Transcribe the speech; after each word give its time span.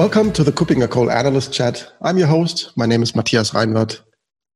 Welcome 0.00 0.32
to 0.32 0.42
the 0.42 0.50
KuppingerCole 0.50 1.14
Analyst 1.14 1.52
Chat. 1.52 1.92
I'm 2.00 2.16
your 2.16 2.26
host. 2.26 2.72
My 2.74 2.86
name 2.86 3.02
is 3.02 3.14
Matthias 3.14 3.50
Reinwarth. 3.50 4.00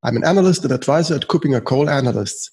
I'm 0.03 0.17
an 0.17 0.25
analyst 0.25 0.65
and 0.65 0.73
advisor 0.73 1.17
at 1.17 1.29
KuppingerCole 1.29 1.87
Analysts. 1.87 2.51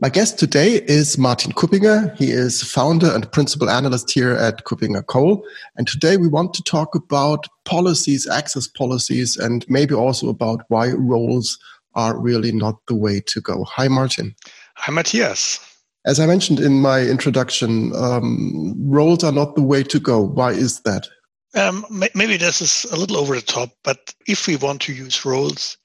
My 0.00 0.08
guest 0.08 0.36
today 0.36 0.82
is 0.88 1.16
Martin 1.16 1.52
Kuppinger. 1.52 2.16
He 2.16 2.32
is 2.32 2.64
founder 2.64 3.14
and 3.14 3.30
principal 3.30 3.70
analyst 3.70 4.10
here 4.10 4.32
at 4.32 4.64
KuppingerCole. 4.64 5.40
And 5.76 5.86
today 5.86 6.16
we 6.16 6.26
want 6.26 6.52
to 6.54 6.64
talk 6.64 6.96
about 6.96 7.46
policies, 7.64 8.28
access 8.28 8.66
policies, 8.66 9.36
and 9.36 9.64
maybe 9.68 9.94
also 9.94 10.28
about 10.28 10.62
why 10.66 10.88
roles 10.94 11.56
are 11.94 12.18
really 12.18 12.50
not 12.50 12.74
the 12.88 12.96
way 12.96 13.20
to 13.20 13.40
go. 13.40 13.62
Hi, 13.62 13.86
Martin. 13.86 14.34
Hi, 14.78 14.90
Matthias. 14.90 15.60
As 16.04 16.18
I 16.18 16.26
mentioned 16.26 16.58
in 16.58 16.80
my 16.80 17.02
introduction, 17.02 17.94
um, 17.94 18.74
roles 18.78 19.22
are 19.22 19.30
not 19.30 19.54
the 19.54 19.62
way 19.62 19.84
to 19.84 20.00
go. 20.00 20.20
Why 20.20 20.50
is 20.50 20.80
that? 20.80 21.06
Um, 21.54 21.86
maybe 22.14 22.36
this 22.36 22.60
is 22.60 22.84
a 22.92 22.96
little 22.96 23.16
over 23.16 23.34
the 23.34 23.40
top, 23.40 23.70
but 23.82 24.14
if 24.26 24.46
we 24.46 24.56
want 24.56 24.82
to 24.82 24.92
use 24.92 25.24
roles, 25.24 25.78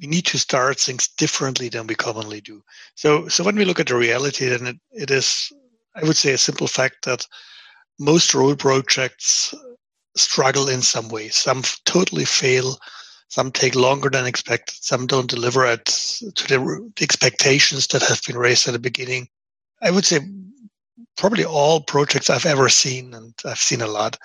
we 0.00 0.06
need 0.06 0.26
to 0.26 0.38
start 0.38 0.78
things 0.78 1.08
differently 1.08 1.68
than 1.68 1.86
we 1.86 1.94
commonly 1.94 2.40
do. 2.40 2.62
So, 2.94 3.28
so 3.28 3.44
when 3.44 3.56
we 3.56 3.64
look 3.64 3.80
at 3.80 3.86
the 3.86 3.96
reality, 3.96 4.48
then 4.48 4.66
it, 4.66 4.76
it 4.90 5.10
is, 5.10 5.52
I 5.94 6.02
would 6.02 6.16
say, 6.16 6.32
a 6.32 6.38
simple 6.38 6.66
fact 6.66 7.04
that 7.04 7.26
most 7.98 8.34
role 8.34 8.56
projects 8.56 9.54
struggle 10.16 10.68
in 10.68 10.82
some 10.82 11.08
way. 11.08 11.28
Some 11.28 11.62
totally 11.84 12.24
fail. 12.24 12.78
Some 13.28 13.50
take 13.50 13.74
longer 13.74 14.10
than 14.10 14.26
expected. 14.26 14.76
Some 14.80 15.06
don't 15.06 15.30
deliver 15.30 15.64
at 15.64 15.86
to 15.86 16.48
the, 16.48 16.92
the 16.96 17.02
expectations 17.02 17.86
that 17.88 18.02
have 18.02 18.20
been 18.26 18.36
raised 18.36 18.68
at 18.68 18.72
the 18.72 18.78
beginning. 18.78 19.28
I 19.82 19.90
would 19.90 20.04
say 20.04 20.20
probably 21.16 21.44
all 21.44 21.80
projects 21.80 22.30
I've 22.30 22.46
ever 22.46 22.68
seen, 22.68 23.14
and 23.14 23.34
I've 23.44 23.58
seen 23.58 23.80
a 23.80 23.86
lot, 23.86 24.18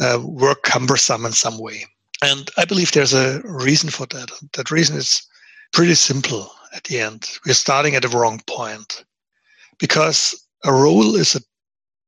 uh, 0.00 0.54
cumbersome 0.62 1.26
in 1.26 1.32
some 1.32 1.58
way. 1.58 1.84
And 2.22 2.50
I 2.56 2.64
believe 2.64 2.92
there's 2.92 3.14
a 3.14 3.40
reason 3.44 3.90
for 3.90 4.06
that. 4.06 4.30
That 4.54 4.70
reason 4.70 4.96
is 4.96 5.22
pretty 5.72 5.94
simple 5.94 6.50
at 6.74 6.84
the 6.84 7.00
end. 7.00 7.28
We're 7.46 7.54
starting 7.54 7.94
at 7.94 8.02
the 8.02 8.08
wrong 8.08 8.40
point 8.46 9.04
because 9.78 10.34
a 10.64 10.72
role 10.72 11.14
is 11.14 11.34
a 11.34 11.40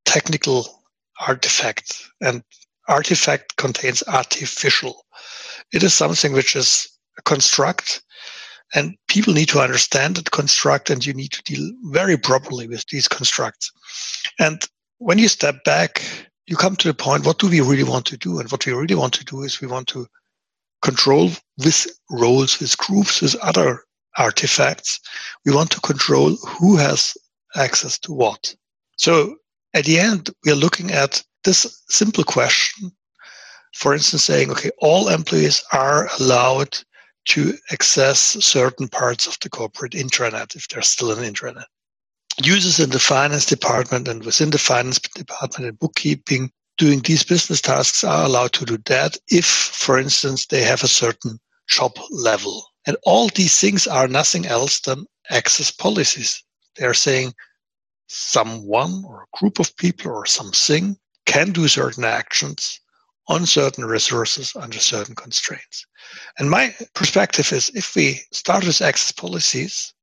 technical 0.05 0.83
artifact 1.27 2.09
and 2.21 2.43
artifact 2.87 3.57
contains 3.57 4.03
artificial. 4.07 5.05
It 5.71 5.83
is 5.83 5.93
something 5.93 6.33
which 6.33 6.55
is 6.55 6.87
a 7.17 7.21
construct 7.21 8.01
and 8.73 8.95
people 9.07 9.33
need 9.33 9.49
to 9.49 9.59
understand 9.59 10.15
that 10.15 10.31
construct 10.31 10.89
and 10.89 11.05
you 11.05 11.13
need 11.13 11.31
to 11.31 11.43
deal 11.43 11.71
very 11.85 12.17
properly 12.17 12.67
with 12.67 12.85
these 12.87 13.07
constructs. 13.07 13.71
And 14.39 14.63
when 14.99 15.17
you 15.17 15.27
step 15.27 15.63
back 15.63 16.01
you 16.49 16.57
come 16.57 16.75
to 16.75 16.87
the 16.87 16.93
point 16.95 17.25
what 17.25 17.37
do 17.37 17.47
we 17.47 17.61
really 17.61 17.83
want 17.83 18.05
to 18.07 18.17
do? 18.17 18.39
And 18.39 18.51
what 18.51 18.65
we 18.65 18.73
really 18.73 18.95
want 18.95 19.13
to 19.13 19.23
do 19.23 19.43
is 19.43 19.61
we 19.61 19.67
want 19.67 19.87
to 19.89 20.07
control 20.81 21.29
with 21.59 21.87
roles 22.09 22.59
with 22.59 22.77
groups 22.77 23.21
with 23.21 23.35
other 23.35 23.83
artifacts. 24.17 24.99
We 25.45 25.53
want 25.53 25.69
to 25.71 25.81
control 25.81 26.35
who 26.37 26.75
has 26.77 27.15
access 27.55 27.99
to 27.99 28.13
what. 28.13 28.55
So 28.97 29.35
at 29.75 29.85
the 29.85 29.99
end 29.99 30.31
we 30.43 30.51
are 30.51 30.55
looking 30.55 30.91
at 30.91 31.23
this 31.43 31.83
simple 31.89 32.23
question 32.23 32.91
for 33.75 33.93
instance 33.93 34.23
saying 34.23 34.49
okay 34.49 34.71
all 34.79 35.09
employees 35.09 35.63
are 35.71 36.09
allowed 36.19 36.75
to 37.25 37.53
access 37.71 38.19
certain 38.19 38.87
parts 38.87 39.27
of 39.27 39.37
the 39.41 39.49
corporate 39.49 39.93
intranet 39.93 40.55
if 40.55 40.67
there's 40.67 40.89
still 40.89 41.11
an 41.11 41.19
intranet 41.19 41.65
users 42.45 42.79
in 42.79 42.89
the 42.89 42.99
finance 42.99 43.45
department 43.45 44.07
and 44.07 44.23
within 44.23 44.49
the 44.49 44.57
finance 44.57 44.99
department 44.99 45.67
and 45.67 45.79
bookkeeping 45.79 46.51
doing 46.77 46.99
these 46.99 47.23
business 47.23 47.61
tasks 47.61 48.03
are 48.03 48.25
allowed 48.25 48.53
to 48.53 48.65
do 48.65 48.77
that 48.85 49.17
if, 49.27 49.45
for 49.45 49.99
instance, 49.99 50.45
they 50.45 50.63
have 50.63 50.83
a 50.83 50.87
certain 50.87 51.37
job 51.67 51.91
level. 52.09 52.65
And 52.87 52.97
all 53.03 53.27
these 53.29 53.59
things 53.59 53.85
are 53.85 54.07
nothing 54.07 54.45
else 54.45 54.79
than 54.79 55.05
access 55.29 55.71
policies. 55.71 56.41
They're 56.77 56.93
saying 56.93 57.33
someone 58.07 59.03
or 59.05 59.23
a 59.23 59.37
group 59.37 59.59
of 59.59 59.75
people 59.75 60.11
or 60.11 60.25
something 60.25 60.97
can 61.25 61.51
do 61.51 61.67
certain 61.67 62.05
actions 62.05 62.79
on 63.27 63.45
certain 63.45 63.85
resources 63.85 64.53
under 64.55 64.79
certain 64.79 65.13
constraints. 65.13 65.85
And 66.39 66.49
my 66.49 66.73
perspective 66.95 67.51
is 67.53 67.69
if 67.75 67.95
we 67.95 68.21
start 68.31 68.65
with 68.65 68.81
access 68.81 69.11
policies, 69.11 69.93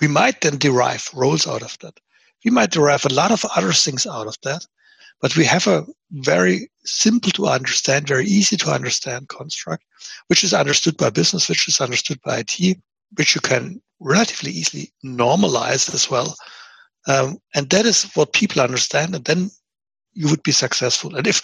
we 0.00 0.08
might 0.08 0.40
then 0.40 0.58
derive 0.58 1.08
roles 1.14 1.46
out 1.46 1.62
of 1.62 1.78
that. 1.80 1.98
We 2.44 2.50
might 2.50 2.70
derive 2.70 3.04
a 3.04 3.14
lot 3.14 3.30
of 3.30 3.44
other 3.56 3.72
things 3.72 4.06
out 4.06 4.26
of 4.26 4.36
that, 4.42 4.66
but 5.20 5.36
we 5.36 5.44
have 5.44 5.66
a 5.66 5.86
very 6.10 6.70
simple 6.84 7.30
to 7.32 7.46
understand, 7.46 8.06
very 8.06 8.26
easy 8.26 8.56
to 8.58 8.70
understand 8.70 9.28
construct, 9.28 9.84
which 10.26 10.44
is 10.44 10.52
understood 10.52 10.96
by 10.96 11.10
business, 11.10 11.48
which 11.48 11.66
is 11.68 11.80
understood 11.80 12.20
by 12.22 12.40
IT, 12.40 12.78
which 13.16 13.34
you 13.34 13.40
can 13.40 13.80
relatively 14.00 14.50
easily 14.50 14.92
normalize 15.04 15.92
as 15.94 16.10
well. 16.10 16.36
Um, 17.06 17.38
and 17.54 17.70
that 17.70 17.86
is 17.86 18.10
what 18.14 18.32
people 18.32 18.62
understand, 18.62 19.14
and 19.14 19.24
then 19.24 19.50
you 20.12 20.28
would 20.28 20.42
be 20.42 20.52
successful. 20.52 21.16
And 21.16 21.26
if 21.26 21.42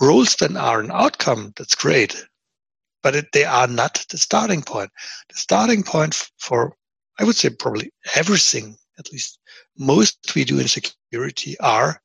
roles 0.00 0.36
then 0.36 0.56
are 0.56 0.80
an 0.80 0.90
outcome, 0.92 1.52
that's 1.56 1.74
great, 1.74 2.24
but 3.02 3.14
it, 3.14 3.26
they 3.32 3.44
are 3.44 3.68
not 3.68 4.04
the 4.10 4.18
starting 4.18 4.62
point. 4.62 4.90
The 5.32 5.38
starting 5.38 5.82
point 5.82 6.28
for 6.38 6.76
I 7.18 7.24
would 7.24 7.36
say 7.36 7.50
probably 7.50 7.90
everything, 8.14 8.76
at 8.98 9.12
least 9.12 9.38
most 9.78 10.34
we 10.34 10.44
do 10.44 10.58
in 10.58 10.68
security, 10.68 11.58
are 11.60 12.00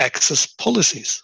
access 0.00 0.46
policies. 0.46 1.22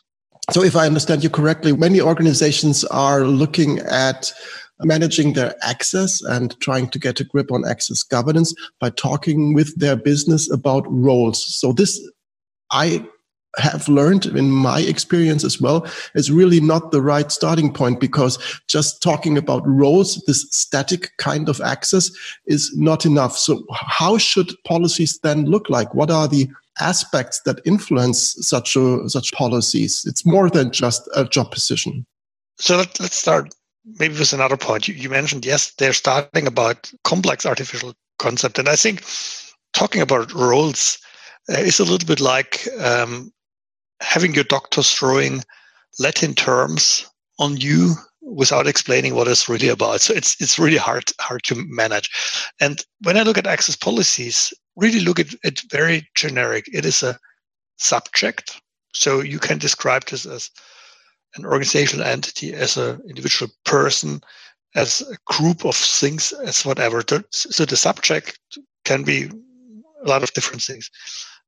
So, 0.50 0.62
if 0.62 0.74
I 0.74 0.86
understand 0.86 1.22
you 1.22 1.30
correctly, 1.30 1.72
many 1.76 2.00
organizations 2.00 2.84
are 2.84 3.24
looking 3.24 3.78
at 3.80 4.32
managing 4.80 5.34
their 5.34 5.54
access 5.62 6.20
and 6.22 6.58
trying 6.60 6.88
to 6.90 6.98
get 6.98 7.20
a 7.20 7.24
grip 7.24 7.52
on 7.52 7.64
access 7.66 8.02
governance 8.02 8.52
by 8.80 8.90
talking 8.90 9.54
with 9.54 9.78
their 9.78 9.94
business 9.94 10.50
about 10.50 10.84
roles. 10.88 11.44
So, 11.44 11.72
this 11.72 12.00
I 12.72 13.06
have 13.58 13.88
learned 13.88 14.26
in 14.26 14.50
my 14.50 14.80
experience 14.80 15.44
as 15.44 15.60
well 15.60 15.86
is 16.14 16.30
really 16.30 16.60
not 16.60 16.90
the 16.90 17.02
right 17.02 17.30
starting 17.30 17.72
point 17.72 18.00
because 18.00 18.38
just 18.68 19.02
talking 19.02 19.36
about 19.36 19.66
roles, 19.66 20.22
this 20.26 20.46
static 20.50 21.10
kind 21.18 21.48
of 21.48 21.60
access 21.60 22.10
is 22.46 22.74
not 22.76 23.04
enough. 23.04 23.36
So 23.36 23.64
how 23.72 24.18
should 24.18 24.52
policies 24.64 25.18
then 25.22 25.46
look 25.46 25.68
like? 25.68 25.94
What 25.94 26.10
are 26.10 26.28
the 26.28 26.48
aspects 26.80 27.40
that 27.44 27.60
influence 27.64 28.36
such 28.46 28.76
a, 28.76 29.08
such 29.08 29.32
policies? 29.32 30.04
It's 30.06 30.24
more 30.24 30.48
than 30.48 30.72
just 30.72 31.08
a 31.14 31.24
job 31.24 31.50
position. 31.50 32.06
So 32.58 32.76
let, 32.76 33.00
us 33.00 33.14
start 33.14 33.54
maybe 33.98 34.18
with 34.18 34.32
another 34.32 34.56
point. 34.56 34.88
You, 34.88 34.94
you 34.94 35.10
mentioned, 35.10 35.44
yes, 35.44 35.72
they're 35.72 35.92
starting 35.92 36.46
about 36.46 36.92
complex 37.04 37.44
artificial 37.44 37.94
concept. 38.18 38.58
And 38.58 38.68
I 38.68 38.76
think 38.76 39.04
talking 39.72 40.00
about 40.00 40.32
roles 40.32 40.98
uh, 41.48 41.58
is 41.58 41.80
a 41.80 41.84
little 41.84 42.06
bit 42.06 42.20
like 42.20 42.68
um, 42.80 43.32
having 44.02 44.34
your 44.34 44.44
doctors 44.44 44.92
throwing 44.92 45.42
Latin 45.98 46.34
terms 46.34 47.06
on 47.38 47.56
you 47.56 47.94
without 48.20 48.66
explaining 48.66 49.14
what 49.14 49.28
it's 49.28 49.48
really 49.48 49.68
about. 49.68 50.00
So 50.00 50.14
it's 50.14 50.40
it's 50.40 50.58
really 50.58 50.76
hard 50.76 51.04
hard 51.20 51.42
to 51.44 51.54
manage. 51.68 52.10
And 52.60 52.84
when 53.02 53.16
I 53.16 53.22
look 53.22 53.38
at 53.38 53.46
access 53.46 53.76
policies, 53.76 54.52
really 54.76 55.00
look 55.00 55.18
at 55.18 55.34
it 55.42 55.62
very 55.70 56.08
generic. 56.14 56.66
It 56.72 56.84
is 56.84 57.02
a 57.02 57.18
subject. 57.78 58.60
So 58.94 59.20
you 59.20 59.38
can 59.38 59.58
describe 59.58 60.04
this 60.06 60.26
as 60.26 60.50
an 61.36 61.46
organizational 61.46 62.06
entity, 62.06 62.52
as 62.52 62.76
an 62.76 63.00
individual 63.08 63.50
person, 63.64 64.20
as 64.74 65.00
a 65.00 65.16
group 65.32 65.64
of 65.64 65.74
things, 65.74 66.32
as 66.44 66.64
whatever. 66.64 67.02
So 67.30 67.64
the 67.64 67.76
subject 67.76 68.38
can 68.84 69.02
be 69.02 69.30
a 70.04 70.08
lot 70.08 70.22
of 70.22 70.32
different 70.34 70.62
things. 70.62 70.90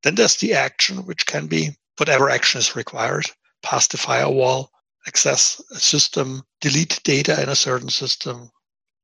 Then 0.03 0.15
there's 0.15 0.37
the 0.37 0.55
action, 0.55 1.05
which 1.07 1.27
can 1.27 1.47
be 1.47 1.77
whatever 1.99 2.31
action 2.31 2.59
is 2.59 2.77
required, 2.77 3.27
pass 3.63 3.87
the 3.89 3.97
firewall, 3.97 4.71
access 5.07 5.61
a 5.71 5.79
system, 5.79 6.43
delete 6.61 7.01
data 7.05 7.43
in 7.43 7.49
a 7.49 7.57
certain 7.57 7.89
system, 7.89 8.51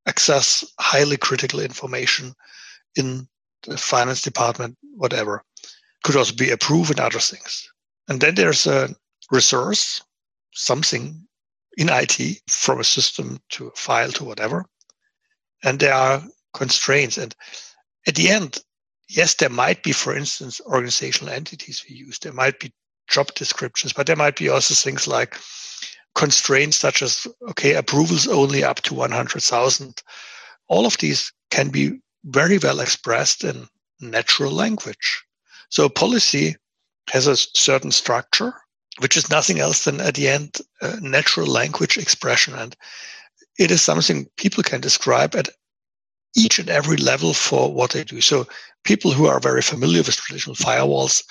access 0.07 0.65
highly 0.79 1.17
critical 1.17 1.59
information 1.59 2.33
in 2.95 3.27
the 3.63 3.77
finance 3.77 4.21
department, 4.21 4.77
whatever. 4.95 5.43
Could 6.03 6.15
also 6.15 6.35
be 6.35 6.49
approve 6.49 6.89
and 6.89 6.99
other 6.99 7.19
things. 7.19 7.69
And 8.07 8.19
then 8.19 8.35
there's 8.35 8.65
a 8.65 8.89
resource, 9.31 10.01
something 10.53 11.27
in 11.77 11.89
IT 11.89 12.41
from 12.47 12.79
a 12.79 12.83
system 12.83 13.39
to 13.49 13.67
a 13.67 13.75
file 13.75 14.11
to 14.13 14.23
whatever. 14.23 14.65
And 15.63 15.79
there 15.79 15.93
are 15.93 16.23
constraints. 16.53 17.17
And 17.17 17.35
at 18.07 18.15
the 18.15 18.29
end, 18.29 18.57
yes, 19.07 19.35
there 19.35 19.49
might 19.49 19.83
be, 19.83 19.91
for 19.91 20.15
instance, 20.15 20.59
organizational 20.65 21.33
entities 21.33 21.85
we 21.87 21.95
use. 21.95 22.17
There 22.19 22.33
might 22.33 22.59
be 22.59 22.73
job 23.11 23.33
descriptions, 23.35 23.93
but 23.93 24.07
there 24.07 24.15
might 24.15 24.35
be 24.35 24.49
also 24.49 24.73
things 24.73 25.07
like 25.07 25.37
constraints 26.15 26.77
such 26.77 27.01
as, 27.01 27.27
okay, 27.49 27.75
approvals 27.75 28.27
only 28.27 28.63
up 28.63 28.81
to 28.81 28.93
100,000. 28.93 30.01
All 30.67 30.85
of 30.85 30.97
these 30.97 31.31
can 31.51 31.69
be 31.69 31.99
very 32.25 32.57
well 32.57 32.79
expressed 32.79 33.43
in 33.43 33.67
natural 33.99 34.51
language. 34.51 35.23
So 35.69 35.87
policy 35.89 36.55
has 37.11 37.27
a 37.27 37.35
certain 37.35 37.91
structure 37.91 38.53
which 38.99 39.15
is 39.17 39.29
nothing 39.29 39.59
else 39.59 39.85
than 39.85 39.99
at 40.01 40.15
the 40.15 40.27
end 40.27 40.57
natural 41.01 41.47
language 41.47 41.97
expression. 41.97 42.53
And 42.53 42.75
it 43.57 43.71
is 43.71 43.81
something 43.81 44.27
people 44.37 44.63
can 44.63 44.81
describe 44.81 45.35
at 45.35 45.49
each 46.35 46.59
and 46.59 46.69
every 46.69 46.97
level 46.97 47.33
for 47.33 47.73
what 47.73 47.91
they 47.91 48.03
do. 48.03 48.21
So 48.21 48.47
people 48.83 49.11
who 49.11 49.27
are 49.27 49.39
very 49.39 49.61
familiar 49.61 49.99
with 49.99 50.15
traditional 50.15 50.55
firewalls 50.55 51.23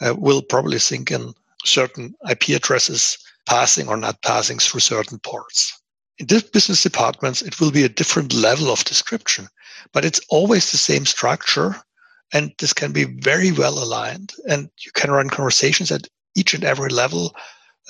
uh, 0.00 0.14
will 0.16 0.42
probably 0.42 0.78
think 0.78 1.10
in 1.10 1.32
certain 1.64 2.14
IP 2.28 2.50
addresses 2.50 3.18
passing 3.46 3.88
or 3.88 3.96
not 3.96 4.22
passing 4.22 4.58
through 4.58 4.80
certain 4.80 5.18
ports. 5.18 5.72
In 6.18 6.26
this 6.26 6.42
business 6.42 6.82
departments, 6.82 7.42
it 7.42 7.60
will 7.60 7.70
be 7.70 7.84
a 7.84 7.88
different 7.88 8.32
level 8.32 8.70
of 8.70 8.84
description, 8.84 9.48
but 9.92 10.04
it's 10.04 10.20
always 10.28 10.70
the 10.70 10.78
same 10.78 11.06
structure. 11.06 11.76
And 12.32 12.52
this 12.58 12.72
can 12.72 12.92
be 12.92 13.04
very 13.04 13.52
well 13.52 13.78
aligned. 13.78 14.32
And 14.48 14.70
you 14.84 14.90
can 14.92 15.10
run 15.10 15.28
conversations 15.28 15.90
at 15.90 16.08
each 16.34 16.54
and 16.54 16.64
every 16.64 16.88
level 16.88 17.34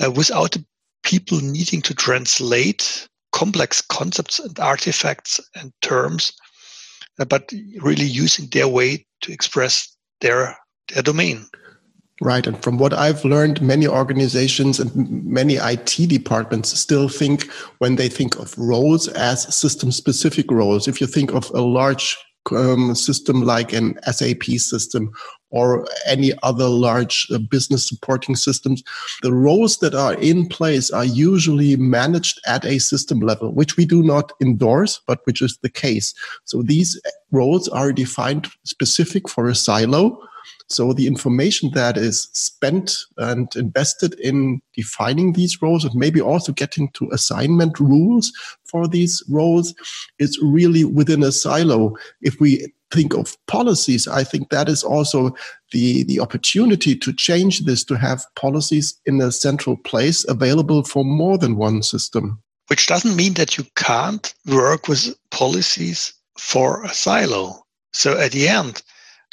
uh, 0.04 0.10
without 0.10 0.52
the 0.52 0.64
people 1.02 1.38
needing 1.40 1.82
to 1.82 1.94
translate 1.94 3.08
complex 3.32 3.82
concepts 3.82 4.38
and 4.38 4.58
artifacts 4.58 5.40
and 5.54 5.72
terms, 5.82 6.32
uh, 7.18 7.24
but 7.24 7.52
really 7.80 8.04
using 8.04 8.46
their 8.48 8.68
way 8.68 9.04
to 9.22 9.32
express 9.32 9.94
their 10.20 10.56
their 10.88 11.02
domain. 11.02 11.46
Right. 12.20 12.46
And 12.46 12.62
from 12.62 12.78
what 12.78 12.92
I've 12.92 13.24
learned, 13.24 13.60
many 13.60 13.88
organizations 13.88 14.78
and 14.78 15.24
many 15.24 15.56
IT 15.56 16.08
departments 16.08 16.78
still 16.78 17.08
think 17.08 17.50
when 17.78 17.96
they 17.96 18.08
think 18.08 18.36
of 18.38 18.56
roles 18.56 19.08
as 19.08 19.52
system 19.54 19.90
specific 19.90 20.48
roles. 20.48 20.86
If 20.86 21.00
you 21.00 21.08
think 21.08 21.32
of 21.32 21.50
a 21.50 21.60
large 21.60 22.16
um, 22.52 22.94
system 22.94 23.42
like 23.42 23.72
an 23.72 23.98
SAP 24.04 24.44
system 24.44 25.10
or 25.50 25.86
any 26.06 26.32
other 26.44 26.68
large 26.68 27.26
uh, 27.32 27.38
business 27.38 27.88
supporting 27.88 28.36
systems, 28.36 28.84
the 29.22 29.32
roles 29.32 29.78
that 29.78 29.94
are 29.94 30.14
in 30.14 30.46
place 30.46 30.92
are 30.92 31.04
usually 31.04 31.74
managed 31.76 32.40
at 32.46 32.64
a 32.64 32.78
system 32.78 33.20
level, 33.20 33.52
which 33.52 33.76
we 33.76 33.84
do 33.84 34.04
not 34.04 34.32
endorse, 34.40 35.00
but 35.08 35.18
which 35.24 35.42
is 35.42 35.58
the 35.62 35.70
case. 35.70 36.14
So 36.44 36.62
these 36.62 37.00
roles 37.32 37.68
are 37.68 37.92
defined 37.92 38.46
specific 38.62 39.28
for 39.28 39.48
a 39.48 39.54
silo 39.54 40.20
so 40.68 40.92
the 40.92 41.06
information 41.06 41.70
that 41.74 41.96
is 41.96 42.28
spent 42.32 42.96
and 43.18 43.54
invested 43.54 44.18
in 44.20 44.60
defining 44.74 45.32
these 45.32 45.60
roles 45.60 45.84
and 45.84 45.94
maybe 45.94 46.20
also 46.20 46.52
getting 46.52 46.88
to 46.92 47.08
assignment 47.12 47.78
rules 47.78 48.32
for 48.64 48.88
these 48.88 49.22
roles 49.28 49.74
is 50.18 50.38
really 50.42 50.84
within 50.84 51.22
a 51.22 51.32
silo. 51.32 51.94
If 52.22 52.40
we 52.40 52.72
think 52.90 53.14
of 53.14 53.36
policies, 53.46 54.08
I 54.08 54.24
think 54.24 54.50
that 54.50 54.68
is 54.68 54.82
also 54.82 55.34
the, 55.72 56.04
the 56.04 56.20
opportunity 56.20 56.96
to 56.96 57.12
change 57.12 57.60
this, 57.66 57.84
to 57.84 57.96
have 57.96 58.24
policies 58.34 58.98
in 59.04 59.20
a 59.20 59.32
central 59.32 59.76
place 59.76 60.24
available 60.28 60.82
for 60.84 61.04
more 61.04 61.36
than 61.36 61.56
one 61.56 61.82
system. 61.82 62.40
Which 62.68 62.86
doesn't 62.86 63.16
mean 63.16 63.34
that 63.34 63.58
you 63.58 63.66
can't 63.76 64.32
work 64.46 64.88
with 64.88 65.14
policies 65.30 66.14
for 66.38 66.82
a 66.84 66.94
silo. 66.94 67.66
So 67.92 68.18
at 68.18 68.32
the 68.32 68.48
end, 68.48 68.82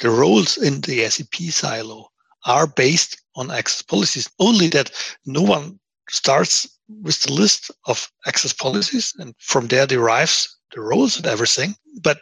the 0.02 0.10
roles 0.10 0.58
in 0.58 0.80
the 0.80 1.08
SAP 1.08 1.34
silo 1.50 2.10
are 2.44 2.66
based 2.66 3.22
on 3.36 3.52
access 3.52 3.82
policies, 3.82 4.28
only 4.40 4.66
that 4.68 4.90
no 5.24 5.42
one 5.42 5.78
starts 6.10 6.68
with 7.02 7.22
the 7.22 7.32
list 7.32 7.70
of 7.86 8.10
access 8.26 8.52
policies 8.52 9.14
and 9.18 9.34
from 9.38 9.68
there 9.68 9.86
derives 9.86 10.58
the 10.74 10.80
roles 10.80 11.16
and 11.16 11.26
everything. 11.26 11.76
But 12.02 12.18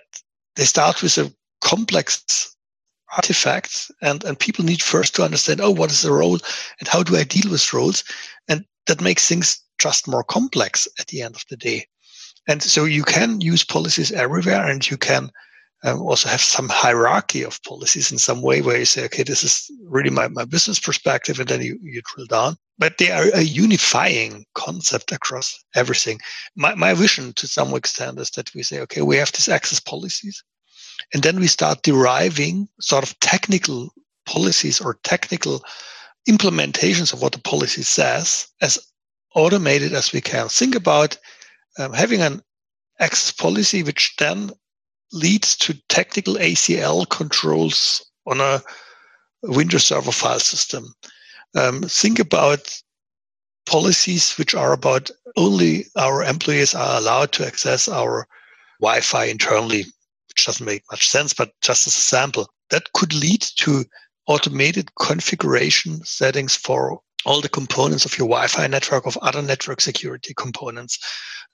they 0.56 0.64
start 0.64 1.02
with 1.02 1.16
a 1.16 1.32
complex 1.62 2.54
artifact 3.16 3.90
and, 4.02 4.22
and 4.24 4.38
people 4.38 4.64
need 4.64 4.82
first 4.82 5.14
to 5.14 5.24
understand, 5.24 5.62
oh, 5.62 5.70
what 5.70 5.90
is 5.90 6.02
the 6.02 6.12
role 6.12 6.38
and 6.80 6.88
how 6.88 7.02
do 7.02 7.16
I 7.16 7.24
deal 7.24 7.50
with 7.50 7.72
roles? 7.72 8.04
And 8.46 8.66
that 8.88 9.00
makes 9.00 9.26
things 9.26 9.58
just 9.78 10.06
more 10.06 10.22
complex 10.22 10.86
at 10.98 11.06
the 11.06 11.22
end 11.22 11.34
of 11.34 11.44
the 11.48 11.56
day. 11.56 11.86
And 12.46 12.62
so 12.62 12.84
you 12.84 13.04
can 13.04 13.40
use 13.40 13.64
policies 13.64 14.12
everywhere 14.12 14.68
and 14.68 14.88
you 14.88 14.98
can 14.98 15.30
um, 15.84 16.00
also 16.02 16.28
have 16.28 16.40
some 16.40 16.68
hierarchy 16.68 17.42
of 17.42 17.62
policies 17.62 18.12
in 18.12 18.18
some 18.18 18.42
way 18.42 18.60
where 18.60 18.78
you 18.78 18.84
say, 18.84 19.04
okay, 19.04 19.22
this 19.22 19.42
is 19.42 19.70
really 19.84 20.10
my, 20.10 20.28
my 20.28 20.44
business 20.44 20.78
perspective, 20.78 21.40
and 21.40 21.48
then 21.48 21.62
you, 21.62 21.78
you 21.82 22.02
drill 22.14 22.26
down. 22.26 22.56
But 22.78 22.98
they 22.98 23.10
are 23.10 23.26
a 23.34 23.42
unifying 23.42 24.44
concept 24.54 25.12
across 25.12 25.58
everything. 25.74 26.18
My, 26.56 26.74
my 26.74 26.94
vision 26.94 27.32
to 27.34 27.46
some 27.46 27.74
extent 27.74 28.18
is 28.18 28.30
that 28.32 28.54
we 28.54 28.62
say, 28.62 28.80
okay, 28.80 29.02
we 29.02 29.16
have 29.16 29.32
these 29.32 29.48
access 29.48 29.80
policies, 29.80 30.42
and 31.14 31.22
then 31.22 31.40
we 31.40 31.46
start 31.46 31.82
deriving 31.82 32.68
sort 32.80 33.04
of 33.04 33.18
technical 33.20 33.92
policies 34.26 34.80
or 34.80 34.98
technical 35.02 35.64
implementations 36.28 37.12
of 37.12 37.22
what 37.22 37.32
the 37.32 37.40
policy 37.40 37.82
says 37.82 38.46
as 38.60 38.78
automated 39.34 39.94
as 39.94 40.12
we 40.12 40.20
can. 40.20 40.48
Think 40.48 40.74
about 40.74 41.16
um, 41.78 41.92
having 41.92 42.20
an 42.20 42.42
access 42.98 43.32
policy 43.32 43.82
which 43.82 44.14
then 44.18 44.50
leads 45.12 45.56
to 45.56 45.80
technical 45.88 46.34
ACL 46.34 47.08
controls 47.08 48.04
on 48.26 48.40
a 48.40 48.62
Windows 49.42 49.86
Server 49.86 50.12
file 50.12 50.40
system. 50.40 50.94
Um, 51.54 51.82
think 51.82 52.18
about 52.18 52.80
policies 53.66 54.32
which 54.34 54.54
are 54.54 54.72
about 54.72 55.10
only 55.36 55.86
our 55.96 56.22
employees 56.24 56.74
are 56.74 56.98
allowed 56.98 57.32
to 57.32 57.46
access 57.46 57.88
our 57.88 58.26
Wi-Fi 58.80 59.24
internally, 59.24 59.84
which 60.28 60.46
doesn't 60.46 60.66
make 60.66 60.82
much 60.90 61.08
sense, 61.08 61.32
but 61.32 61.52
just 61.60 61.86
as 61.86 61.96
a 61.96 62.00
sample. 62.00 62.48
That 62.70 62.92
could 62.94 63.12
lead 63.14 63.42
to 63.56 63.84
automated 64.26 64.94
configuration 64.94 66.04
settings 66.04 66.54
for 66.54 67.00
all 67.24 67.40
the 67.40 67.48
components 67.48 68.04
of 68.04 68.16
your 68.16 68.28
Wi-Fi 68.28 68.66
network, 68.66 69.06
of 69.06 69.16
other 69.18 69.42
network 69.42 69.80
security 69.80 70.32
components, 70.34 70.98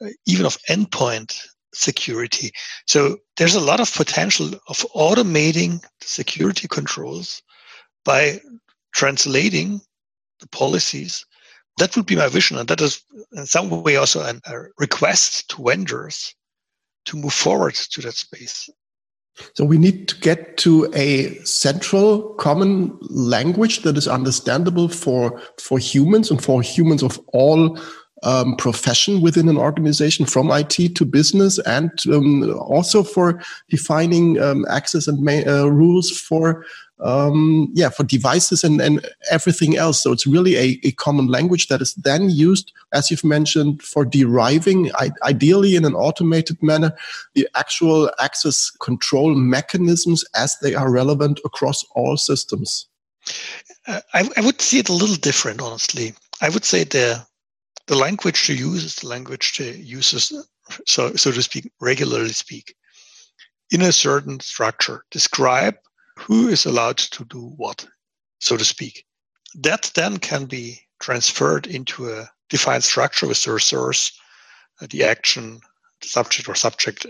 uh, 0.05 0.09
even 0.27 0.47
of 0.47 0.59
endpoint 0.69 1.41
security. 1.77 2.53
So 2.87 3.19
there's 3.37 3.55
a 3.55 3.61
lot 3.61 3.81
of 3.81 3.93
potential 3.95 4.51
of 4.69 4.79
automating 4.95 5.85
security 6.01 6.69
controls 6.69 7.43
by 8.05 8.41
translating 8.95 9.81
the 10.41 10.49
policies. 10.49 11.25
That 11.79 11.97
would 11.97 12.07
be 12.07 12.17
my 12.17 12.29
vision. 12.29 12.59
And 12.59 12.69
that 12.69 12.81
is 12.81 13.03
in 13.33 13.47
some 13.47 13.83
way 13.83 13.97
also 13.97 14.21
a 14.23 14.57
request 14.79 15.51
to 15.51 15.65
vendors 15.65 16.35
to 17.07 17.17
move 17.17 17.33
forward 17.33 17.75
to 17.75 18.01
that 18.03 18.15
space. 18.15 18.69
So 19.55 19.65
we 19.65 19.77
need 19.77 20.09
to 20.09 20.19
get 20.21 20.57
to 20.59 20.91
a 20.95 21.35
central 21.45 22.35
common 22.35 22.97
language 23.03 23.83
that 23.83 23.99
is 23.99 24.09
understandable 24.09 24.89
for, 24.89 25.41
for 25.61 25.79
humans 25.79 26.31
and 26.31 26.43
for 26.43 26.63
humans 26.63 27.03
of 27.03 27.21
all 27.35 27.79
um, 28.27 28.57
profession 28.57 29.21
within 29.21 29.49
an 29.49 29.57
organization 29.57 30.27
from 30.27 30.51
IT 30.51 30.97
to 30.97 31.05
business 31.05 31.59
and 31.61 31.93
um, 32.13 32.59
also 32.59 33.05
for 33.05 33.41
defining 33.71 34.43
um, 34.43 34.67
access 34.69 35.07
and 35.07 35.47
uh, 35.47 35.71
rules 35.71 36.11
for 36.11 36.67
um, 36.99 37.69
yeah 37.75 37.89
for 37.89 38.03
devices 38.03 38.65
and, 38.65 38.81
and 38.81 39.07
everything 39.31 39.77
else. 39.77 40.03
So 40.03 40.11
it's 40.11 40.27
really 40.27 40.57
a, 40.57 40.81
a 40.83 40.91
common 40.93 41.29
language 41.29 41.69
that 41.69 41.81
is 41.81 41.95
then 41.95 42.29
used 42.29 42.73
as 42.93 43.11
you've 43.11 43.23
mentioned 43.23 43.81
for 43.83 44.05
deriving 44.05 44.91
ideally 45.23 45.77
in 45.77 45.85
an 45.85 45.95
automated 45.95 46.61
manner 46.63 46.93
the 47.35 47.47
actual 47.55 48.11
access 48.19 48.71
control 48.71 49.37
mechanisms 49.37 50.25
as 50.35 50.59
they 50.63 50.75
are 50.75 50.91
relevant 50.91 51.39
across 51.45 51.85
all 51.95 52.17
systems. 52.17 52.87
Uh, 53.87 54.01
I, 54.15 54.29
I 54.37 54.41
would 54.41 54.61
see 54.61 54.81
it 54.81 54.89
a 54.89 54.95
little 54.95 55.17
different 55.17 55.61
honestly. 55.61 56.13
I 56.41 56.49
would 56.49 56.65
say 56.65 56.83
the 56.83 57.25
the 57.87 57.97
language 57.97 58.47
to 58.47 58.55
use 58.55 58.85
is 58.85 58.97
the 58.97 59.09
language 59.09 59.57
the 59.59 59.77
users, 59.79 60.33
so, 60.87 61.15
so 61.15 61.31
to 61.31 61.43
speak, 61.43 61.71
regularly 61.81 62.33
speak 62.33 62.75
in 63.71 63.83
a 63.83 63.93
certain 63.93 64.41
structure. 64.41 65.05
Describe 65.11 65.77
who 66.19 66.49
is 66.49 66.65
allowed 66.65 66.99
to 66.99 67.25
do 67.27 67.53
what, 67.57 67.87
so 68.41 68.57
to 68.57 68.65
speak. 68.65 69.05
That 69.55 69.91
then 69.95 70.19
can 70.19 70.47
be 70.47 70.81
transferred 71.01 71.67
into 71.67 72.11
a 72.11 72.29
defined 72.49 72.85
structure 72.85 73.27
with 73.27 73.43
the 73.45 73.53
resource, 73.53 74.13
uh, 74.81 74.87
the 74.91 75.05
action, 75.05 75.61
the 76.01 76.09
subject 76.09 76.49
or 76.49 76.55
subject 76.55 77.07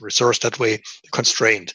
resource, 0.00 0.38
that 0.40 0.58
way 0.58 0.82
constrained. 1.12 1.74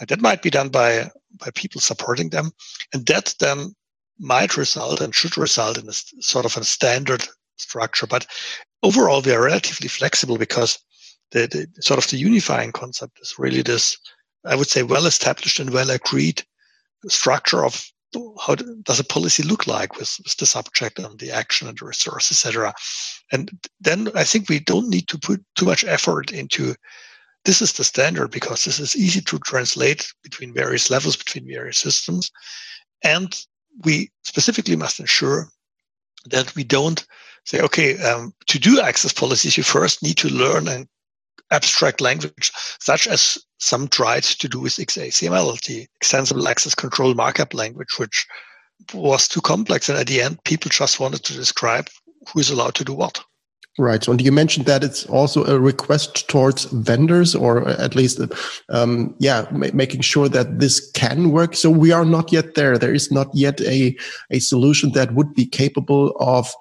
Uh, 0.00 0.04
that 0.06 0.20
might 0.20 0.42
be 0.42 0.50
done 0.50 0.68
by, 0.68 1.10
by 1.38 1.50
people 1.54 1.80
supporting 1.80 2.30
them. 2.30 2.50
And 2.92 3.06
that 3.06 3.34
then 3.40 3.74
might 4.18 4.56
result 4.56 5.00
and 5.00 5.14
should 5.14 5.36
result 5.36 5.78
in 5.78 5.88
a 5.88 5.92
sort 6.20 6.44
of 6.44 6.56
a 6.56 6.64
standard 6.64 7.26
structure. 7.60 8.06
But 8.06 8.26
overall, 8.82 9.22
we 9.22 9.32
are 9.32 9.42
relatively 9.42 9.88
flexible 9.88 10.38
because 10.38 10.78
the, 11.30 11.46
the 11.46 11.82
sort 11.82 12.02
of 12.02 12.10
the 12.10 12.16
unifying 12.16 12.72
concept 12.72 13.18
is 13.20 13.38
really 13.38 13.62
this, 13.62 13.98
I 14.44 14.54
would 14.54 14.68
say, 14.68 14.82
well 14.82 15.06
established 15.06 15.60
and 15.60 15.70
well 15.70 15.90
agreed 15.90 16.42
structure 17.06 17.64
of 17.64 17.84
how 18.40 18.54
does 18.54 18.98
a 18.98 19.04
policy 19.04 19.42
look 19.42 19.66
like 19.66 19.96
with, 19.96 20.16
with 20.24 20.36
the 20.38 20.46
subject 20.46 20.98
and 20.98 21.18
the 21.18 21.30
action 21.30 21.68
and 21.68 21.78
the 21.78 21.84
resource, 21.84 22.30
etc. 22.30 22.72
And 23.30 23.50
then 23.80 24.08
I 24.14 24.24
think 24.24 24.48
we 24.48 24.60
don't 24.60 24.88
need 24.88 25.08
to 25.08 25.18
put 25.18 25.44
too 25.56 25.66
much 25.66 25.84
effort 25.84 26.32
into 26.32 26.74
this 27.44 27.62
is 27.62 27.74
the 27.74 27.84
standard 27.84 28.30
because 28.30 28.64
this 28.64 28.78
is 28.78 28.96
easy 28.96 29.20
to 29.20 29.38
translate 29.38 30.12
between 30.22 30.54
various 30.54 30.90
levels, 30.90 31.16
between 31.16 31.46
various 31.46 31.78
systems. 31.78 32.30
And 33.04 33.38
we 33.84 34.10
specifically 34.22 34.76
must 34.76 35.00
ensure 35.00 35.48
that 36.26 36.54
we 36.54 36.64
don't 36.64 37.06
say, 37.44 37.60
okay, 37.60 37.98
um, 38.02 38.32
to 38.46 38.58
do 38.58 38.80
access 38.80 39.12
policies, 39.12 39.56
you 39.56 39.62
first 39.62 40.02
need 40.02 40.16
to 40.18 40.28
learn 40.28 40.68
an 40.68 40.88
abstract 41.50 42.00
language, 42.00 42.52
such 42.80 43.06
as 43.06 43.38
some 43.58 43.88
tried 43.88 44.22
to 44.22 44.48
do 44.48 44.60
with 44.60 44.74
XACML, 44.74 45.64
the 45.66 45.86
extensible 46.00 46.48
access 46.48 46.74
control 46.74 47.14
markup 47.14 47.54
language, 47.54 47.98
which 47.98 48.26
was 48.94 49.28
too 49.28 49.40
complex. 49.40 49.88
And 49.88 49.98
at 49.98 50.06
the 50.06 50.20
end, 50.20 50.42
people 50.44 50.68
just 50.68 51.00
wanted 51.00 51.24
to 51.24 51.32
describe 51.32 51.88
who 52.32 52.40
is 52.40 52.50
allowed 52.50 52.74
to 52.76 52.84
do 52.84 52.94
what. 52.94 53.22
Right. 53.78 54.06
And 54.08 54.20
you 54.20 54.32
mentioned 54.32 54.66
that 54.66 54.82
it's 54.82 55.06
also 55.06 55.44
a 55.44 55.60
request 55.60 56.28
towards 56.28 56.64
vendors, 56.64 57.36
or 57.36 57.68
at 57.68 57.94
least, 57.94 58.20
um, 58.70 59.14
yeah, 59.20 59.46
ma- 59.52 59.68
making 59.72 60.00
sure 60.00 60.28
that 60.28 60.58
this 60.58 60.90
can 60.92 61.30
work. 61.30 61.54
So 61.54 61.70
we 61.70 61.92
are 61.92 62.04
not 62.04 62.32
yet 62.32 62.56
there. 62.56 62.76
There 62.76 62.92
is 62.92 63.12
not 63.12 63.28
yet 63.32 63.60
a 63.60 63.96
a 64.30 64.40
solution 64.40 64.92
that 64.92 65.14
would 65.14 65.32
be 65.32 65.46
capable 65.46 66.10
of 66.18 66.52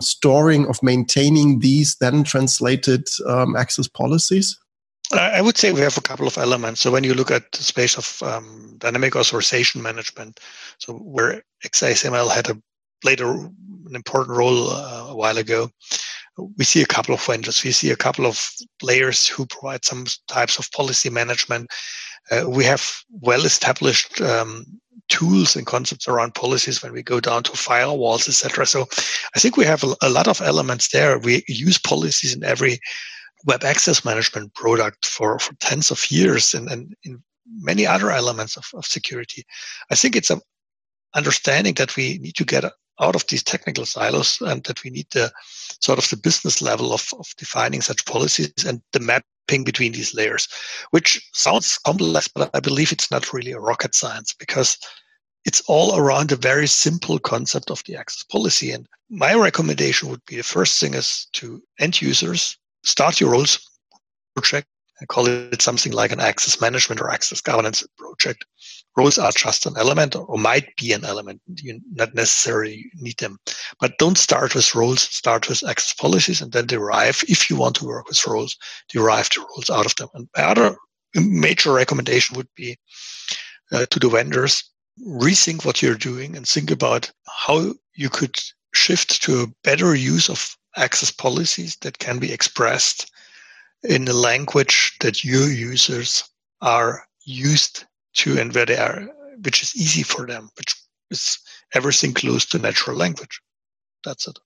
storing, 0.00 0.66
of 0.66 0.82
maintaining 0.82 1.60
these 1.60 1.96
then 1.96 2.24
translated 2.24 3.08
um, 3.26 3.56
access 3.56 3.88
policies. 3.88 4.58
I 5.12 5.42
would 5.42 5.58
say 5.58 5.72
we 5.72 5.80
have 5.80 5.98
a 5.98 6.02
couple 6.02 6.28
of 6.28 6.38
elements. 6.38 6.80
So 6.80 6.92
when 6.92 7.02
you 7.02 7.14
look 7.14 7.32
at 7.32 7.50
the 7.50 7.64
space 7.64 7.98
of 7.98 8.22
um, 8.22 8.76
dynamic 8.78 9.16
authorization 9.16 9.82
management, 9.82 10.38
so 10.78 10.94
where 10.94 11.42
XACML 11.64 12.30
had 12.32 12.48
a 12.48 12.56
played 13.02 13.20
a, 13.20 13.28
an 13.28 13.94
important 13.94 14.36
role 14.36 14.70
uh, 14.70 15.06
a 15.08 15.16
while 15.16 15.38
ago, 15.38 15.70
we 16.56 16.64
see 16.64 16.82
a 16.82 16.86
couple 16.86 17.14
of 17.14 17.24
vendors. 17.24 17.64
We 17.64 17.72
see 17.72 17.90
a 17.90 17.96
couple 17.96 18.26
of 18.26 18.48
players 18.78 19.26
who 19.26 19.46
provide 19.46 19.84
some 19.84 20.06
types 20.28 20.58
of 20.58 20.70
policy 20.72 21.10
management. 21.10 21.70
Uh, 22.30 22.44
we 22.48 22.64
have 22.64 22.88
well-established 23.10 24.20
um, 24.20 24.64
tools 25.10 25.54
and 25.54 25.66
concepts 25.66 26.08
around 26.08 26.34
policies 26.34 26.82
when 26.82 26.92
we 26.92 27.02
go 27.02 27.20
down 27.20 27.42
to 27.42 27.52
firewalls, 27.52 28.28
etc. 28.28 28.64
So 28.64 28.86
I 29.34 29.38
think 29.38 29.56
we 29.56 29.66
have 29.66 29.84
a, 29.84 30.08
lot 30.08 30.28
of 30.28 30.40
elements 30.40 30.88
there. 30.88 31.18
We 31.18 31.44
use 31.46 31.78
policies 31.78 32.34
in 32.34 32.42
every 32.44 32.80
web 33.44 33.64
access 33.64 34.04
management 34.04 34.54
product 34.54 35.04
for, 35.06 35.38
for 35.38 35.54
tens 35.60 35.90
of 35.90 36.10
years 36.10 36.54
and, 36.54 36.70
and 36.70 36.94
in 37.04 37.22
many 37.60 37.86
other 37.86 38.10
elements 38.10 38.56
of, 38.56 38.66
of 38.74 38.86
security. 38.86 39.44
I 39.90 39.94
think 39.94 40.16
it's 40.16 40.30
a 40.30 40.40
understanding 41.14 41.74
that 41.74 41.96
we 41.96 42.18
need 42.18 42.36
to 42.36 42.44
get 42.44 42.64
out 43.00 43.16
of 43.16 43.26
these 43.26 43.42
technical 43.42 43.86
silos 43.86 44.40
and 44.42 44.62
that 44.64 44.84
we 44.84 44.90
need 44.90 45.06
the 45.10 45.32
sort 45.80 45.98
of 45.98 46.08
the 46.10 46.16
business 46.16 46.60
level 46.60 46.92
of, 46.92 47.08
of 47.18 47.26
defining 47.36 47.80
such 47.80 48.04
policies 48.04 48.52
and 48.66 48.82
the 48.92 49.00
mapping 49.00 49.64
between 49.64 49.92
these 49.92 50.14
layers, 50.14 50.46
which 50.90 51.20
sounds 51.32 51.78
complex, 51.78 52.28
but 52.28 52.50
I 52.54 52.60
believe 52.60 52.92
it's 52.92 53.10
not 53.10 53.32
really 53.32 53.52
a 53.52 53.58
rocket 53.58 53.94
science 53.94 54.34
because 54.38 54.78
it's 55.44 55.62
all 55.66 55.96
around 55.96 56.32
a 56.32 56.36
very 56.36 56.66
simple 56.66 57.18
concept 57.18 57.70
of 57.70 57.82
the 57.84 57.96
access 57.96 58.24
policy. 58.24 58.70
And 58.70 58.86
my 59.08 59.34
recommendation 59.34 60.08
would 60.10 60.24
be 60.26 60.36
the 60.36 60.42
first 60.42 60.80
thing 60.80 60.94
is 60.94 61.26
to 61.34 61.62
end 61.78 62.00
users, 62.00 62.58
start 62.84 63.20
your 63.20 63.30
roles 63.30 63.58
project 64.34 64.68
and 65.00 65.08
call 65.08 65.26
it 65.26 65.62
something 65.62 65.92
like 65.92 66.12
an 66.12 66.20
access 66.20 66.60
management 66.60 67.00
or 67.00 67.10
access 67.10 67.40
governance 67.40 67.82
project 67.98 68.44
roles 68.96 69.18
are 69.18 69.32
just 69.32 69.66
an 69.66 69.74
element 69.76 70.16
or, 70.16 70.36
might 70.36 70.76
be 70.76 70.92
an 70.92 71.04
element. 71.04 71.40
You 71.56 71.80
not 71.92 72.14
necessarily 72.14 72.90
need 72.96 73.18
them. 73.18 73.38
But 73.80 73.98
don't 73.98 74.18
start 74.18 74.54
with 74.54 74.74
roles, 74.74 75.02
start 75.02 75.48
with 75.48 75.66
access 75.66 75.94
policies 75.94 76.40
and 76.40 76.52
then 76.52 76.66
derive, 76.66 77.22
if 77.28 77.48
you 77.48 77.56
want 77.56 77.76
to 77.76 77.86
work 77.86 78.08
with 78.08 78.26
roles, 78.26 78.56
derive 78.88 79.28
the 79.30 79.40
roles 79.40 79.70
out 79.70 79.86
of 79.86 79.94
them. 79.96 80.08
And 80.14 80.28
my 80.36 80.44
other 80.44 80.76
major 81.14 81.72
recommendation 81.72 82.36
would 82.36 82.48
be 82.54 82.76
uh, 83.72 83.86
to 83.86 83.98
the 83.98 84.08
vendors, 84.08 84.64
rethink 85.06 85.64
what 85.64 85.82
you're 85.82 85.94
doing 85.94 86.36
and 86.36 86.46
think 86.46 86.70
about 86.70 87.10
how 87.26 87.74
you 87.94 88.08
could 88.08 88.38
shift 88.74 89.22
to 89.22 89.42
a 89.42 89.52
better 89.64 89.94
use 89.94 90.28
of 90.28 90.56
access 90.76 91.10
policies 91.10 91.76
that 91.80 91.98
can 91.98 92.18
be 92.18 92.32
expressed 92.32 93.10
in 93.82 94.06
a 94.08 94.12
language 94.12 94.96
that 95.00 95.24
your 95.24 95.50
users 95.50 96.24
are 96.60 97.06
used 97.24 97.84
to 98.14 98.38
and 98.38 98.54
where 98.54 98.66
they 98.66 98.76
are, 98.76 99.08
which 99.42 99.62
is 99.62 99.74
easy 99.74 100.02
for 100.02 100.26
them, 100.26 100.50
which 100.56 100.74
is 101.10 101.38
everything 101.74 102.12
close 102.12 102.44
to 102.46 102.58
natural 102.58 102.96
language. 102.96 103.40
That's 104.04 104.28
it. 104.28 104.38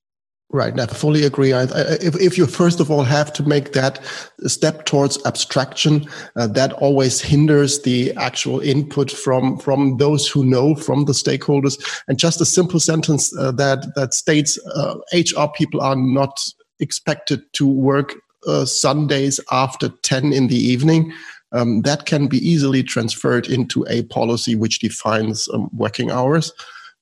Right. 0.50 0.78
I 0.78 0.86
fully 0.86 1.24
agree. 1.24 1.52
I, 1.52 1.64
if, 1.64 2.14
if 2.20 2.38
you 2.38 2.46
first 2.46 2.78
of 2.78 2.90
all 2.90 3.02
have 3.02 3.32
to 3.32 3.42
make 3.42 3.72
that 3.72 4.00
step 4.46 4.84
towards 4.84 5.18
abstraction, 5.26 6.06
uh, 6.36 6.46
that 6.48 6.72
always 6.74 7.20
hinders 7.20 7.82
the 7.82 8.12
actual 8.16 8.60
input 8.60 9.10
from, 9.10 9.58
from 9.58 9.96
those 9.96 10.28
who 10.28 10.44
know, 10.44 10.76
from 10.76 11.06
the 11.06 11.12
stakeholders. 11.12 11.82
And 12.06 12.18
just 12.18 12.40
a 12.40 12.44
simple 12.44 12.78
sentence 12.78 13.36
uh, 13.36 13.50
that, 13.52 13.94
that 13.96 14.14
states 14.14 14.58
uh, 14.76 14.96
HR 15.12 15.48
people 15.56 15.80
are 15.80 15.96
not 15.96 16.40
expected 16.78 17.42
to 17.54 17.66
work 17.66 18.14
uh, 18.46 18.64
Sundays 18.64 19.40
after 19.50 19.88
10 19.88 20.32
in 20.32 20.46
the 20.48 20.56
evening 20.56 21.12
um, 21.54 21.82
that 21.82 22.04
can 22.04 22.26
be 22.26 22.38
easily 22.38 22.82
transferred 22.82 23.48
into 23.48 23.86
a 23.88 24.02
policy 24.04 24.54
which 24.54 24.80
defines 24.80 25.48
um, 25.54 25.70
working 25.72 26.10
hours. 26.10 26.52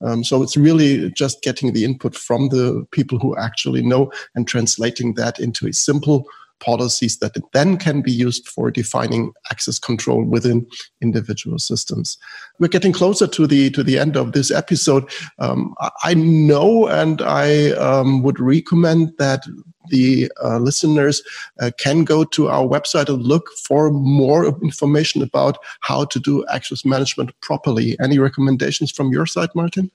Um, 0.02 0.24
so 0.24 0.42
it's 0.42 0.56
really 0.56 1.10
just 1.10 1.42
getting 1.42 1.72
the 1.72 1.84
input 1.84 2.14
from 2.14 2.48
the 2.48 2.86
people 2.90 3.18
who 3.18 3.36
actually 3.36 3.82
know 3.82 4.10
and 4.34 4.46
translating 4.46 5.14
that 5.14 5.38
into 5.38 5.66
a 5.66 5.72
simple 5.72 6.26
policies 6.62 7.18
that 7.18 7.36
then 7.52 7.76
can 7.76 8.00
be 8.00 8.12
used 8.12 8.48
for 8.48 8.70
defining 8.70 9.32
access 9.50 9.78
control 9.78 10.24
within 10.24 10.66
individual 11.00 11.58
systems. 11.58 12.16
We're 12.58 12.68
getting 12.68 12.92
closer 12.92 13.26
to 13.26 13.46
the 13.46 13.70
to 13.70 13.82
the 13.82 13.98
end 13.98 14.16
of 14.16 14.32
this 14.32 14.50
episode. 14.50 15.10
Um, 15.38 15.74
I 16.04 16.14
know, 16.14 16.86
and 16.86 17.20
I 17.20 17.72
um, 17.72 18.22
would 18.22 18.38
recommend 18.40 19.12
that 19.18 19.44
the 19.88 20.30
uh, 20.42 20.58
listeners 20.58 21.22
uh, 21.60 21.70
can 21.78 22.04
go 22.04 22.24
to 22.24 22.48
our 22.48 22.66
website 22.66 23.08
and 23.08 23.22
look 23.22 23.50
for 23.66 23.90
more 23.90 24.46
information 24.62 25.22
about 25.22 25.58
how 25.80 26.04
to 26.04 26.20
do 26.20 26.46
access 26.46 26.84
management 26.84 27.32
properly. 27.40 27.96
Any 28.00 28.18
recommendations 28.18 28.92
from 28.92 29.10
your 29.12 29.26
side, 29.26 29.50
Martin? 29.54 29.90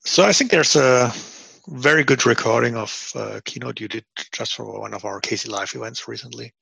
So 0.00 0.24
I 0.24 0.32
think 0.32 0.50
there's 0.50 0.76
a 0.76 1.12
very 1.68 2.04
good 2.04 2.24
recording 2.26 2.76
of 2.76 3.12
uh, 3.16 3.40
keynote 3.44 3.80
you 3.80 3.88
did 3.88 4.04
just 4.32 4.54
for 4.54 4.80
one 4.80 4.94
of 4.94 5.04
our 5.04 5.20
KC 5.20 5.48
Live 5.48 5.74
events 5.74 6.06
recently. 6.06 6.52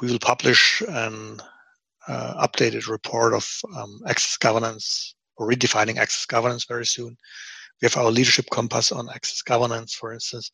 We 0.00 0.10
will 0.10 0.18
publish 0.18 0.82
an 0.88 1.40
uh, 2.08 2.46
updated 2.46 2.88
report 2.88 3.34
of 3.34 3.48
um, 3.76 4.00
access 4.06 4.36
governance 4.38 5.14
or 5.36 5.48
redefining 5.48 5.98
access 5.98 6.24
governance 6.24 6.64
very 6.64 6.86
soon. 6.86 7.16
We 7.82 7.86
have 7.86 7.96
our 7.98 8.10
leadership 8.10 8.46
compass 8.50 8.90
on 8.90 9.08
access 9.10 9.42
governance, 9.42 9.94
for 9.94 10.14
instance, 10.14 10.50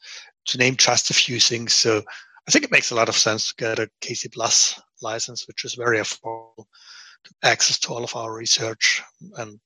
to 0.46 0.58
name 0.58 0.76
just 0.76 1.10
a 1.10 1.14
few 1.14 1.38
things. 1.38 1.72
So 1.72 2.02
I 2.48 2.50
think 2.50 2.64
it 2.64 2.72
makes 2.72 2.90
a 2.90 2.96
lot 2.96 3.08
of 3.08 3.16
sense 3.16 3.48
to 3.48 3.54
get 3.54 3.78
a 3.78 3.88
KC 4.00 4.32
Plus 4.32 4.80
license, 5.02 5.46
which 5.46 5.64
is 5.64 5.74
very 5.74 5.98
affordable, 5.98 6.64
to 7.24 7.30
access 7.44 7.78
to 7.80 7.92
all 7.92 8.02
of 8.02 8.16
our 8.16 8.34
research. 8.34 9.02
And 9.36 9.60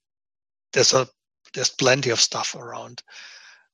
there's 0.74 0.92
a 0.92 1.08
there's 1.54 1.70
plenty 1.70 2.10
of 2.10 2.20
stuff 2.20 2.54
around 2.54 3.02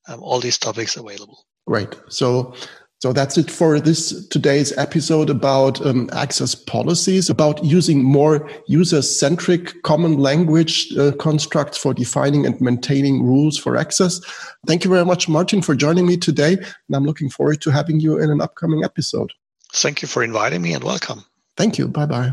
um, 0.08 0.22
all 0.22 0.40
these 0.40 0.58
topics 0.58 0.96
available. 0.96 1.44
Right. 1.66 1.94
So 2.08 2.54
so 3.02 3.12
that's 3.12 3.36
it 3.36 3.50
for 3.50 3.80
this 3.80 4.28
today's 4.28 4.72
episode 4.78 5.28
about 5.28 5.84
um, 5.84 6.08
access 6.12 6.54
policies, 6.54 7.28
about 7.28 7.64
using 7.64 8.04
more 8.04 8.48
user-centric 8.68 9.82
common 9.82 10.18
language 10.18 10.96
uh, 10.96 11.10
constructs 11.18 11.76
for 11.76 11.92
defining 11.94 12.46
and 12.46 12.60
maintaining 12.60 13.24
rules 13.24 13.58
for 13.58 13.76
access. 13.76 14.20
Thank 14.68 14.84
you 14.84 14.90
very 14.90 15.04
much, 15.04 15.28
Martin, 15.28 15.62
for 15.62 15.74
joining 15.74 16.06
me 16.06 16.16
today. 16.16 16.52
And 16.52 16.94
I'm 16.94 17.04
looking 17.04 17.28
forward 17.28 17.60
to 17.62 17.70
having 17.72 17.98
you 17.98 18.20
in 18.20 18.30
an 18.30 18.40
upcoming 18.40 18.84
episode. 18.84 19.32
Thank 19.72 20.00
you 20.00 20.06
for 20.06 20.22
inviting 20.22 20.62
me 20.62 20.72
and 20.72 20.84
welcome. 20.84 21.24
Thank 21.56 21.78
you. 21.78 21.88
Bye 21.88 22.06
bye. 22.06 22.32